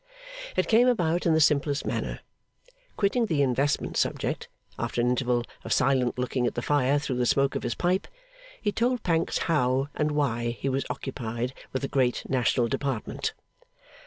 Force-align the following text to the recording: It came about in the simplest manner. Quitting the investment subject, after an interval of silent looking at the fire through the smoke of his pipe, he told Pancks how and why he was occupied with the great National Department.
It 0.57 0.67
came 0.67 0.87
about 0.87 1.27
in 1.27 1.33
the 1.35 1.39
simplest 1.39 1.85
manner. 1.85 2.21
Quitting 2.97 3.27
the 3.27 3.43
investment 3.43 3.97
subject, 3.97 4.49
after 4.79 4.99
an 4.99 5.09
interval 5.09 5.43
of 5.63 5.71
silent 5.71 6.17
looking 6.17 6.47
at 6.47 6.55
the 6.55 6.63
fire 6.63 6.97
through 6.97 7.17
the 7.17 7.27
smoke 7.27 7.53
of 7.53 7.61
his 7.61 7.75
pipe, 7.75 8.07
he 8.59 8.71
told 8.71 9.03
Pancks 9.03 9.37
how 9.45 9.89
and 9.93 10.13
why 10.13 10.57
he 10.59 10.69
was 10.69 10.87
occupied 10.89 11.53
with 11.71 11.83
the 11.83 11.87
great 11.87 12.27
National 12.27 12.67
Department. 12.67 13.33